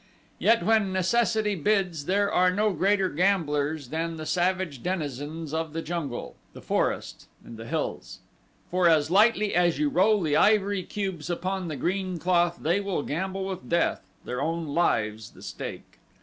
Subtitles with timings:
[0.39, 5.83] Yet when necessity bids there are no greater gamblers than the savage denizens of the
[5.83, 8.17] jungle, the forest, and the hills,
[8.71, 13.03] for as lightly as you roll the ivory cubes upon the green cloth they will
[13.03, 15.99] gamble with death their own lives the stake.